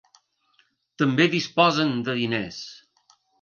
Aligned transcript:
També 1.01 1.27
disposen 1.35 1.93
de 2.09 2.17
diners. 2.23 2.59